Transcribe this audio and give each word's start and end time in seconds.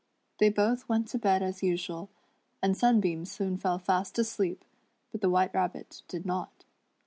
They 0.39 0.49
both 0.49 0.89
went 0.89 1.09
to 1.09 1.19
bed 1.19 1.43
as 1.43 1.61
usual, 1.61 2.09
and 2.59 2.75
Sunbeam 2.75 3.23
soon 3.23 3.59
fell 3.59 3.77
fast 3.77 4.17
asleep, 4.17 4.65
but 5.11 5.21
the 5.21 5.29
White 5.29 5.53
Rabbit 5.53 6.01
did 6.07 6.25
not. 6.25 6.65